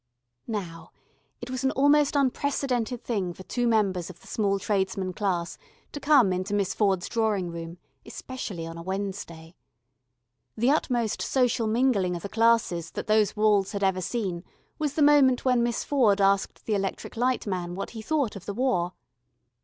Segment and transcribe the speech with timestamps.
[0.47, 0.93] Now
[1.41, 5.59] it was an almost unprecedented thing for two members of the small trades man class
[5.91, 9.53] to come into Miss Ford's drawing room, especially on a Wednesday.
[10.57, 14.43] The utmost social mingling of the classes that those walls had ever seen
[14.79, 18.47] was the moment when Miss Ford asked the electric light man what he thought of
[18.47, 18.93] the war.